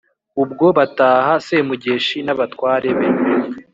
[0.43, 3.07] ubwo bataha semugeshi n'abatware be